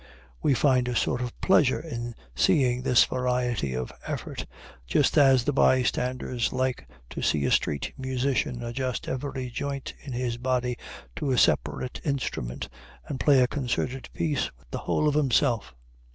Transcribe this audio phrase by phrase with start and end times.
[0.41, 4.47] We find a sort of pleasure in seeing this variety of effort,
[4.87, 10.37] just as the bystanders like to see a street musician adjust every joint in his
[10.39, 10.75] body
[11.17, 12.67] to a separate instrument,
[13.07, 15.75] and play a concerted piece with the whole of himself.